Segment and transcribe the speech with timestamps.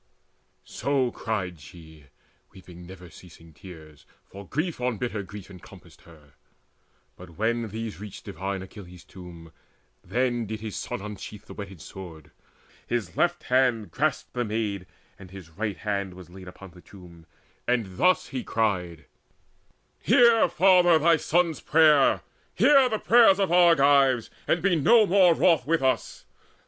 [0.65, 2.05] So cried she,
[2.51, 6.33] weeping never ceasing tears, For grief on bitter grief encompassed her.
[7.15, 9.51] But when these reached divine Achilles' tomb,
[10.03, 12.31] Then did his son unsheathe the whetted sword,
[12.87, 14.87] His left hand grasped the maid,
[15.19, 17.27] and his right hand Was laid upon the tomb,
[17.67, 19.05] and thus he cried:
[19.99, 22.23] "Hear, father, thy son's prayer,
[22.55, 26.25] hear all the prayers Of Argives, and be no more wroth with us!